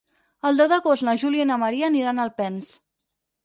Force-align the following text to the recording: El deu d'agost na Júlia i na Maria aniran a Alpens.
El 0.49 0.57
deu 0.61 0.69
d'agost 0.71 1.05
na 1.11 1.15
Júlia 1.25 1.47
i 1.47 1.51
na 1.51 1.59
Maria 1.67 1.93
aniran 1.93 2.19
a 2.25 2.29
Alpens. 2.29 2.77